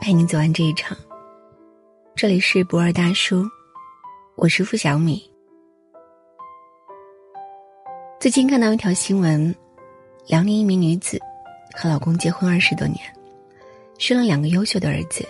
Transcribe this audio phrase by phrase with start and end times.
[0.00, 0.96] 陪你走完这一场。
[2.14, 3.44] 这里是不二大叔，
[4.36, 5.22] 我是付小米。
[8.20, 9.54] 最近看到一条新闻，
[10.26, 11.18] 辽宁一名女子
[11.74, 13.00] 和老公结婚二十多年，
[13.98, 15.26] 生了两个优秀的儿子，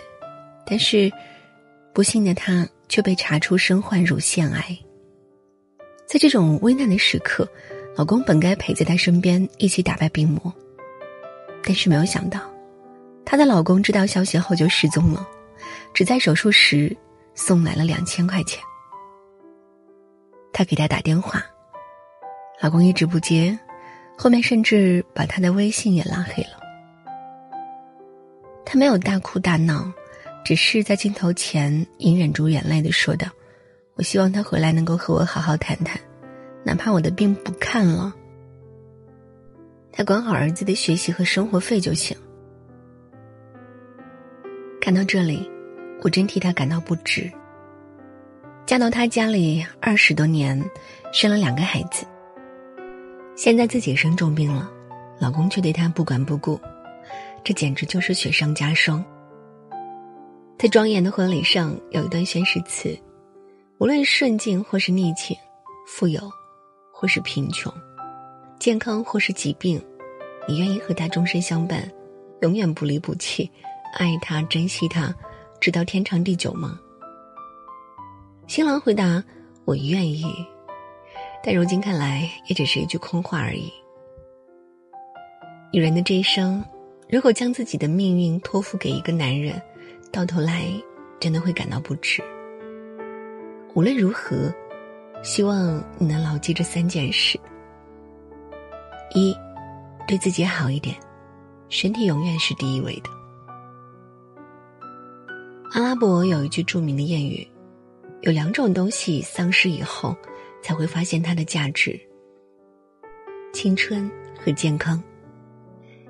[0.65, 1.11] 但是
[1.93, 4.77] 不幸的她却被查出身患乳腺癌。
[6.05, 7.47] 在这种危难的时刻，
[7.95, 10.53] 老公本该陪在她身边一起打败病魔，
[11.63, 12.39] 但是没有想到，
[13.29, 15.27] 她的老公知道消息后就失踪了，
[15.93, 16.95] 只在手术时
[17.35, 18.63] 送来了两千块钱。
[20.53, 21.43] 她给他打电话。
[22.61, 23.59] 老公一直不接，
[24.17, 26.57] 后面甚至把他的微信也拉黑了。
[28.65, 29.91] 他没有大哭大闹，
[30.45, 33.27] 只是在镜头前隐忍住眼泪的说道
[33.95, 35.99] ：“我希望他回来能够和我好好谈谈，
[36.63, 38.13] 哪怕我的病不看了，
[39.91, 42.17] 他管好儿子的学习和生活费就行。”
[44.87, 45.45] 看到这里，
[46.01, 47.29] 我真替他感到不值。
[48.65, 50.57] 嫁到他家里二十多年，
[51.11, 52.05] 生了两个孩子。
[53.35, 54.71] 现在自己生重病了，
[55.19, 56.57] 老公却对她不管不顾，
[57.43, 59.03] 这简直就是雪上加霜。
[60.57, 62.97] 在庄严的婚礼上，有一段宣誓词：
[63.79, 65.35] 无论顺境或是逆境，
[65.85, 66.21] 富有
[66.93, 67.69] 或是贫穷，
[68.57, 69.83] 健康或是疾病，
[70.47, 71.91] 你愿意和他终身相伴，
[72.39, 73.51] 永远不离不弃，
[73.97, 75.11] 爱他珍惜他，
[75.59, 76.79] 直到天长地久吗？
[78.45, 79.23] 新郎回答：
[79.65, 80.23] 我愿意。
[81.43, 83.73] 但如今看来，也只是一句空话而已。
[85.73, 86.63] 女人的这一生，
[87.09, 89.59] 如果将自己的命运托付给一个男人，
[90.11, 90.67] 到头来
[91.19, 92.23] 真的会感到不值。
[93.73, 94.53] 无论如何，
[95.23, 97.39] 希望你能牢记这三件事：
[99.15, 99.35] 一，
[100.07, 100.95] 对自己好一点，
[101.67, 103.16] 身体永远是第一位的。
[105.71, 107.47] 阿拉伯有一句著名的谚语：
[108.21, 110.15] 有两种东西丧失以后。
[110.59, 111.97] 才会发现它的价值。
[113.53, 115.01] 青春和健康。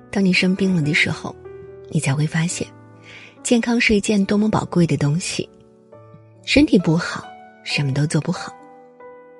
[0.09, 1.35] 当你生病了的时候，
[1.91, 2.67] 你才会发现，
[3.43, 5.47] 健康是一件多么宝贵的东西。
[6.43, 7.23] 身体不好，
[7.63, 8.51] 什么都做不好。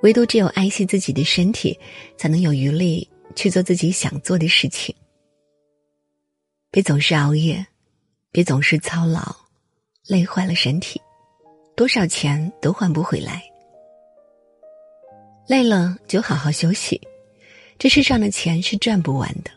[0.04, 1.76] 唯独只有爱惜自己的身体，
[2.16, 4.94] 才能有余力去做自己想做的事情。
[6.70, 7.66] 别总是熬夜，
[8.32, 9.36] 别总是操劳，
[10.07, 11.01] 累坏了身体，
[11.75, 13.44] 多少钱都换不回来。
[15.47, 17.00] 累了就好好休息，
[17.78, 19.51] 这世上的钱是赚不完的，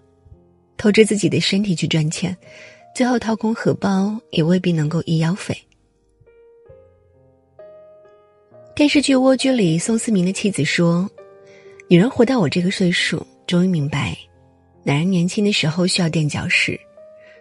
[0.77, 2.37] 透支自己的身体去赚钱，
[2.95, 5.57] 最后掏空荷包也未必能够医药费。
[8.75, 11.11] 电视剧《蜗居》里，宋思明的妻子说
[11.89, 14.17] ：“女人活到我这个岁数，终于明白，
[14.83, 16.81] 男人年轻的时候需要垫脚石，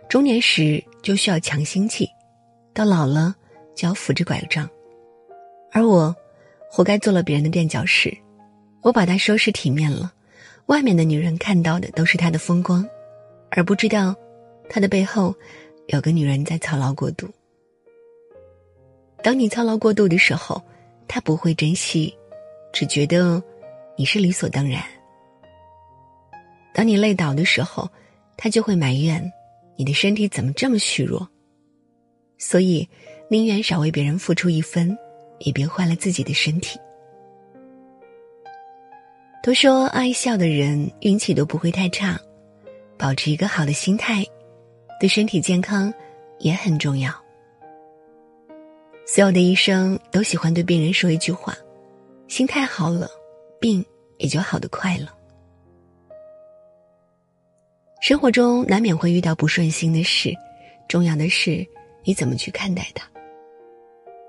[0.09, 2.09] 中年时就需要强心剂，
[2.74, 3.35] 到老了
[3.75, 4.69] 就要扶着拐杖，
[5.72, 6.16] 而我，
[6.69, 8.16] 活该做了别人的垫脚石。”
[8.81, 10.13] 我把它收拾体面了，
[10.68, 12.88] 外面的女人看到的都是他的风光，
[13.52, 14.16] 而不知道，
[14.69, 15.35] 他的背后，
[15.88, 17.28] 有个女人在操劳过度。
[19.22, 20.63] 当你操劳过度的时候，
[21.09, 22.18] 他不会珍惜，
[22.72, 23.44] 只觉得
[23.97, 24.81] 你是理所当然。
[26.74, 27.90] 当你累倒的时候，
[28.38, 29.22] 他就会埋怨
[29.75, 31.28] 你的身体怎么这么虚弱。
[32.39, 32.88] 所以，
[33.29, 34.97] 宁愿少为别人付出一分，
[35.39, 36.79] 也别坏了自己的身体。
[39.44, 42.19] 都说爱笑的人运气都不会太差，
[42.97, 44.25] 保持一个好的心态，
[45.00, 45.94] 对身体健康
[46.39, 47.13] 也很重要。
[49.06, 51.56] 所有的医生都喜欢对病人说一句话：
[52.27, 53.09] 心态好了，
[53.59, 53.83] 病
[54.17, 55.13] 也就好得快了。
[58.01, 60.33] 生活中难免会遇到不顺心的事，
[60.88, 61.66] 重要的是
[62.03, 63.09] 你怎么去看待它。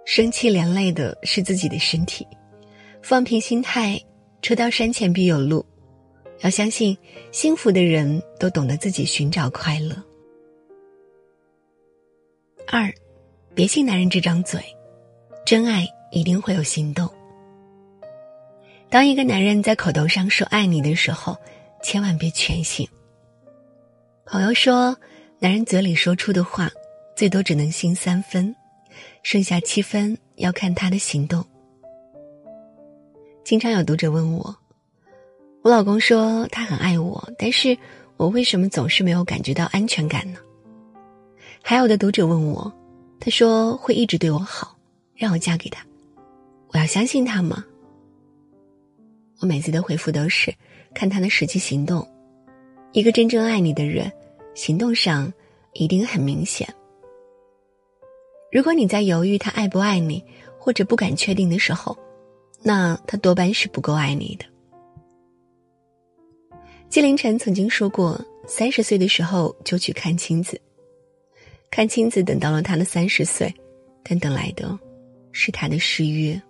[0.04, 2.26] 生气连累的是自己的身体，
[3.03, 4.00] 放平心态。
[4.42, 5.62] 车到山前必有路，
[6.41, 6.97] 要相信，
[7.30, 9.95] 幸福的人都懂得自己寻找快乐。
[12.66, 12.91] 二，
[13.54, 14.59] 别信男人这张嘴，
[15.45, 17.06] 真爱一定会有行动。
[18.89, 21.36] 当一个男人在口头上说爱你的时候，
[21.83, 22.89] 千万别全信。
[24.24, 24.97] 朋友说，
[25.39, 26.71] 男人嘴里说出的话，
[27.21, 28.57] 最多只能信三分，
[29.22, 31.45] 剩下七分要看他的行动。
[33.45, 34.57] 经常有读者问我，
[35.61, 37.77] 我老公说他很爱我，但是
[38.17, 40.39] 我为什么总是没有感觉到安全感呢？
[41.63, 42.72] 还有的读者问我，
[43.21, 44.75] 他说会一直对我好，
[45.15, 45.84] 让我嫁给他，
[46.69, 47.63] 我要相信他吗？
[49.41, 50.51] 我每次的回复都是
[50.95, 52.03] 看他的实际行动，
[52.93, 54.11] 一个真正爱你的人，
[54.55, 55.31] 行动上
[55.75, 56.67] 一定很明显。
[58.50, 60.24] 如果你在犹豫他爱不爱你，
[60.58, 61.97] 或者不敢确定的时候，
[62.62, 64.44] 那他多半是不够爱你的。
[66.88, 70.60] 纪凌尘曾经说过，三十岁的时候就去看青子，
[71.70, 73.54] 看青子等到了他的三十岁，
[74.02, 74.76] 但等来的
[75.30, 76.41] 是他的失约。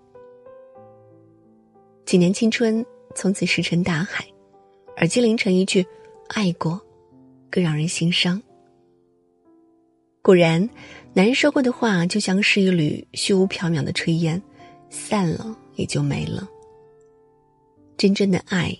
[2.07, 4.25] 几年青春从此石沉大海，
[4.97, 5.87] 而纪凌尘一句
[6.29, 6.81] “爱过”，
[7.51, 8.43] 更让人心伤。
[10.23, 10.69] 果然，
[11.13, 14.41] 男人说过的话就像是一缕虚无缥缈的炊烟，
[14.91, 16.49] 散了也就没了。
[17.97, 18.77] 真正的爱，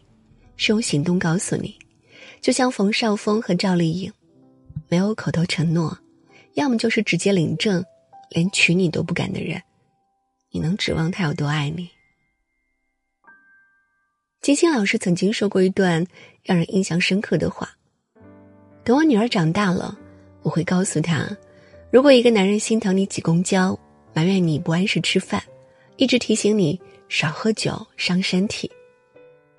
[0.57, 1.77] 是用行动告诉你，
[2.41, 4.13] 就像冯绍峰和赵丽颖，
[4.89, 5.99] 没有口头承诺，
[6.55, 7.85] 要么就是直接领证，
[8.31, 9.61] 连娶你都不敢的人，
[10.53, 11.91] 你能指望他有多爱你？
[14.41, 16.07] 金星老师曾经说过一段
[16.45, 17.69] 让人印象深刻的话
[18.85, 19.99] ：“等我女儿长大了。”
[20.43, 21.29] 我会告诉她，
[21.91, 23.77] 如果一个男人心疼你挤公交，
[24.15, 25.43] 埋怨你不按时吃饭，
[25.97, 28.71] 一直提醒你少喝酒伤身体，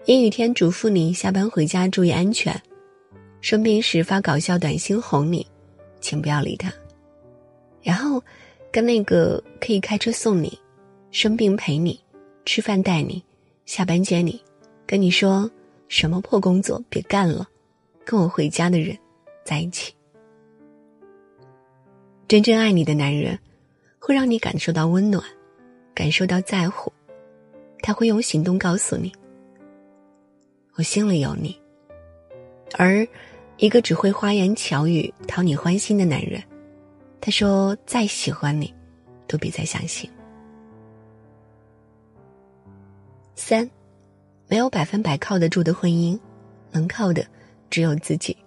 [0.06, 2.60] 阴雨天嘱咐你下班回家注意安全，
[3.42, 5.46] 生病时发搞笑短信哄你，
[6.00, 6.72] 请不要理他。
[7.84, 8.24] 然后，
[8.72, 10.58] 跟那个可以开车送你、
[11.12, 12.00] 生病陪你、
[12.46, 13.22] 吃饭带你、
[13.66, 14.42] 下班接你、
[14.88, 15.52] 跟你说
[15.90, 17.46] 什么破工作别干了，
[18.06, 18.98] 跟我回家的人
[19.44, 19.94] 在一起。
[22.32, 23.38] 真正爱你的男人，
[24.00, 25.22] 会让你感受到温暖，
[25.94, 26.90] 感受到在乎，
[27.82, 29.12] 他会用行动告诉你
[30.76, 31.60] ：“我心里有你。”
[32.80, 33.06] 而
[33.58, 36.42] 一个只会花言巧语讨你欢心的男人，
[37.20, 38.74] 他说再喜欢你，
[39.28, 40.10] 都别再相信。
[43.36, 43.70] 三，
[44.48, 46.18] 没有百分百靠得住的婚姻，
[46.72, 47.28] 能靠的
[47.70, 48.38] 只有自己。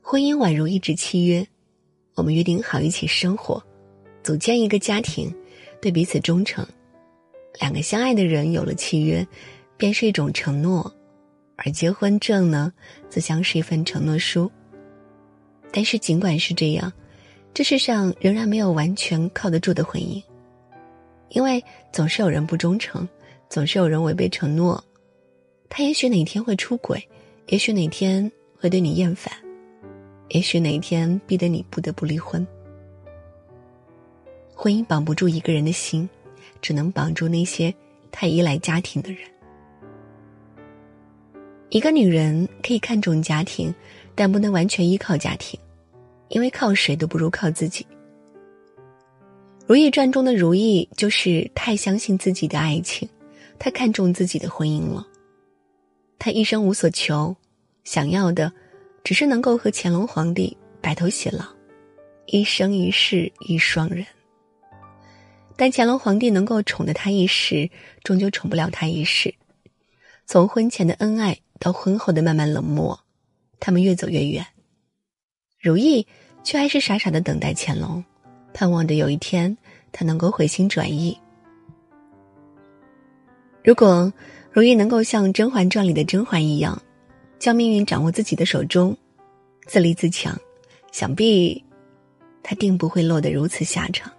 [0.00, 1.46] 婚姻宛如一纸契约。
[2.14, 3.62] 我们约定好一起生活，
[4.22, 5.34] 组建一个家庭，
[5.80, 6.66] 对彼此忠诚。
[7.60, 9.26] 两个相爱的人有了契约，
[9.76, 10.92] 便是一种承诺，
[11.56, 12.72] 而结婚证呢，
[13.08, 14.50] 则像是一份承诺书。
[15.70, 16.92] 但是尽管是这样，
[17.54, 20.22] 这世上仍然没有完全靠得住的婚姻，
[21.30, 21.62] 因为
[21.92, 23.08] 总是有人不忠诚，
[23.48, 24.82] 总是有人违背承诺。
[25.70, 27.02] 他也许哪天会出轨，
[27.48, 29.32] 也许哪天会对你厌烦。
[30.32, 32.46] 也许哪一天逼得你不得不离婚。
[34.54, 36.08] 婚姻绑不住一个人的心，
[36.62, 37.72] 只能绑住那些
[38.10, 39.20] 太依赖家庭的人。
[41.68, 43.74] 一个女人可以看重家庭，
[44.14, 45.60] 但不能完全依靠家庭，
[46.28, 47.84] 因为靠谁都不如靠自己。
[49.66, 53.06] 《如懿传》中的如懿就是太相信自己的爱情，
[53.58, 55.06] 太看重自己的婚姻了。
[56.18, 57.36] 她一生无所求，
[57.84, 58.50] 想要的。
[59.04, 61.44] 只是能够和乾隆皇帝白头偕老，
[62.26, 64.06] 一生一世一双人。
[65.56, 67.68] 但乾隆皇帝能够宠得他一时，
[68.04, 69.34] 终究宠不了他一世。
[70.26, 72.98] 从婚前的恩爱到婚后的慢慢冷漠，
[73.58, 74.46] 他们越走越远。
[75.60, 76.06] 如意
[76.42, 78.02] 却还是傻傻的等待乾隆，
[78.54, 79.56] 盼望着有一天
[79.90, 81.16] 他能够回心转意。
[83.64, 84.12] 如果
[84.52, 86.80] 如意能够像《甄嬛传》里的甄嬛一样。
[87.42, 88.96] 将命运掌握自己的手中，
[89.66, 90.38] 自立自强，
[90.92, 91.60] 想必
[92.40, 94.12] 他定不会落得如此下场。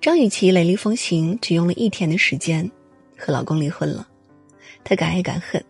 [0.00, 2.70] 张雨绮雷厉风行，只用了一天的时间
[3.16, 4.06] 和老公离婚了。
[4.84, 5.60] 她敢爱敢恨，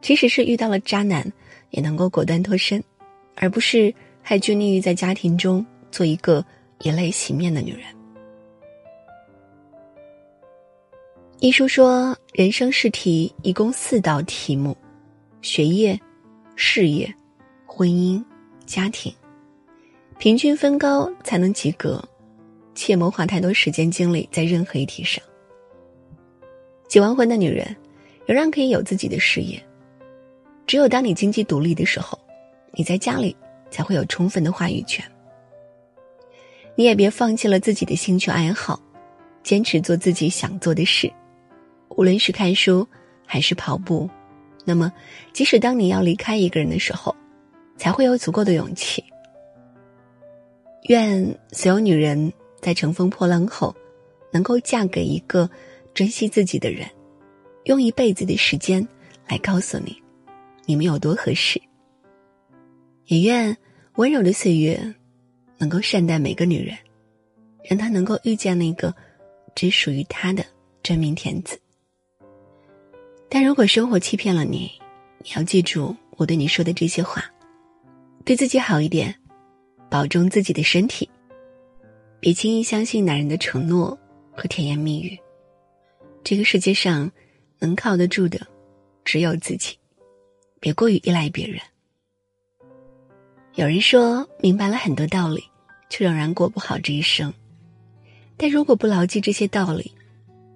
[0.00, 1.30] 即使是遇到了渣男，
[1.68, 2.82] 也能够果断脱身，
[3.34, 6.42] 而不是还拘泥于在家庭中做一个
[6.80, 7.84] 以泪洗面的女人。
[11.40, 14.76] 一书说，人生试题一共四道题目：
[15.40, 15.96] 学业、
[16.56, 17.14] 事业、
[17.64, 18.20] 婚姻、
[18.66, 19.14] 家庭，
[20.18, 22.02] 平均分高才能及格，
[22.74, 25.22] 切莫花太多时间精力在任何一题上。
[26.88, 27.64] 结完婚的女人，
[28.26, 29.64] 仍然可以有自己的事业。
[30.66, 32.18] 只有当你经济独立的时候，
[32.72, 33.36] 你在家里
[33.70, 35.04] 才会有充分的话语权。
[36.74, 38.82] 你也别放弃了自己的兴趣爱好，
[39.44, 41.08] 坚持做自己想做的事。
[41.96, 42.86] 无论是看书
[43.26, 44.08] 还是跑步，
[44.64, 44.92] 那么，
[45.32, 47.14] 即使当你要离开一个人的时候，
[47.76, 49.02] 才会有足够的勇气。
[50.88, 53.74] 愿所有女人在乘风破浪后，
[54.30, 55.48] 能够嫁给一个
[55.94, 56.88] 珍惜自己的人，
[57.64, 58.86] 用一辈子的时间
[59.28, 59.96] 来告诉你，
[60.66, 61.60] 你们有多合适。
[63.06, 63.56] 也愿
[63.96, 64.94] 温柔的岁月，
[65.58, 66.76] 能够善待每个女人，
[67.62, 68.94] 让她能够遇见那个
[69.54, 70.44] 只属于她的
[70.82, 71.58] 真命天子。
[73.28, 74.70] 但如果生活欺骗了你，
[75.18, 77.24] 你要记住我对你说的这些话：
[78.24, 79.14] 对自己好一点，
[79.90, 81.08] 保重自己的身体。
[82.20, 83.98] 别轻易相信男人的承诺
[84.32, 85.18] 和甜言蜜语。
[86.22, 87.10] 这个世界上，
[87.58, 88.40] 能靠得住的，
[89.04, 89.76] 只有自己。
[90.60, 91.60] 别过于依赖别人。
[93.54, 95.44] 有人说明白了很多道理，
[95.90, 97.32] 却仍然过不好这一生。
[98.36, 99.92] 但如果不牢记这些道理，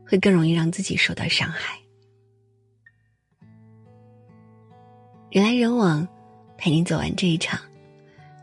[0.07, 1.79] 会更容易让自己受到伤害。
[5.30, 6.08] 人来人往，
[6.56, 7.61] 陪你走完这一场。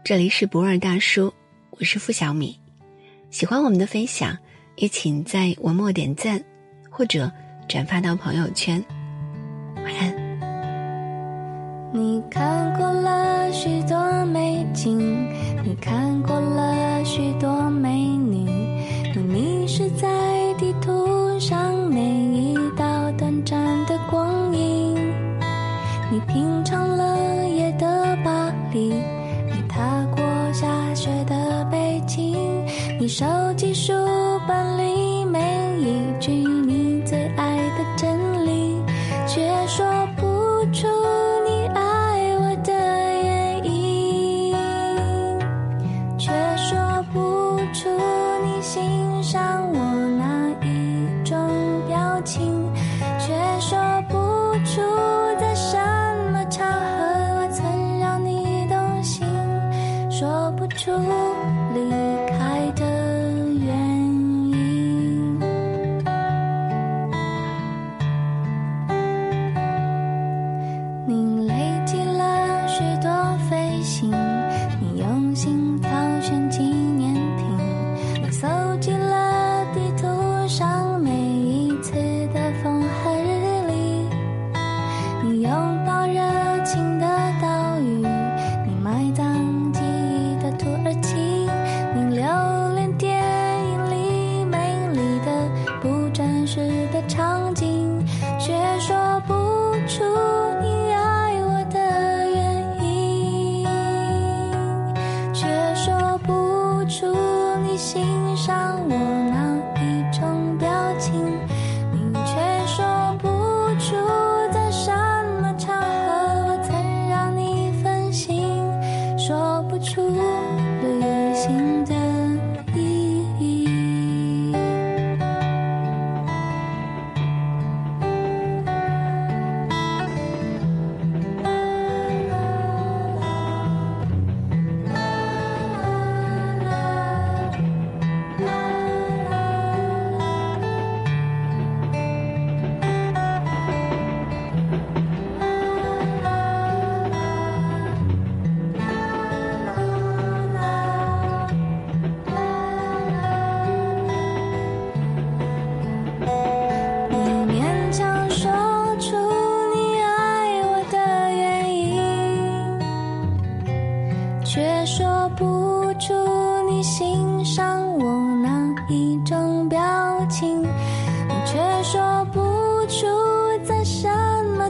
[0.03, 1.33] 这里是不二大叔，
[1.71, 2.59] 我是付小米。
[3.31, 4.37] 喜欢我们的分享，
[4.75, 6.39] 也请在文末点赞，
[6.91, 7.31] 或者
[7.67, 8.83] 转发到朋友圈。
[9.77, 10.13] 晚安。
[11.91, 14.99] 你看过了许多美景，
[15.63, 16.34] 你看过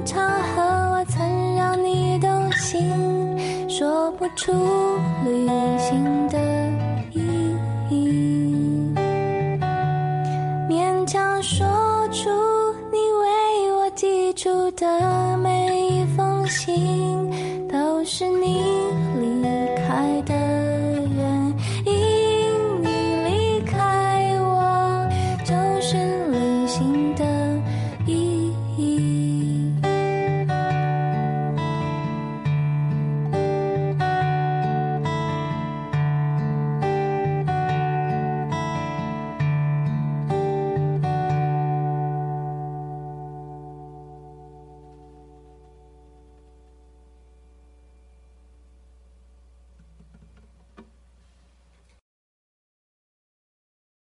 [0.04, 4.52] 场合我曾让你动心说不出
[5.24, 5.48] 旅
[5.80, 6.65] 行的